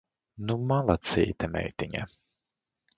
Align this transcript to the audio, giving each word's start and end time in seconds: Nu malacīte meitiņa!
Nu 0.51 0.55
malacīte 0.71 1.53
meitiņa! 1.59 2.11